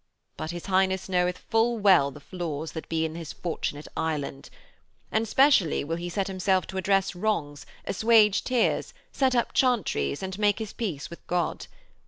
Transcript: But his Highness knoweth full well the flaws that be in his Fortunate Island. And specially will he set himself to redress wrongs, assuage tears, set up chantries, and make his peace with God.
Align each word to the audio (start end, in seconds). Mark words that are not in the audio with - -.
But 0.35 0.49
his 0.49 0.65
Highness 0.65 1.07
knoweth 1.07 1.37
full 1.37 1.77
well 1.77 2.09
the 2.09 2.19
flaws 2.19 2.71
that 2.71 2.89
be 2.89 3.05
in 3.05 3.13
his 3.13 3.33
Fortunate 3.33 3.87
Island. 3.95 4.49
And 5.11 5.27
specially 5.27 5.83
will 5.83 5.97
he 5.97 6.09
set 6.09 6.25
himself 6.25 6.65
to 6.67 6.75
redress 6.75 7.13
wrongs, 7.13 7.67
assuage 7.85 8.43
tears, 8.43 8.95
set 9.11 9.35
up 9.35 9.53
chantries, 9.53 10.23
and 10.23 10.39
make 10.39 10.57
his 10.57 10.73
peace 10.73 11.11
with 11.11 11.27
God. 11.27 11.67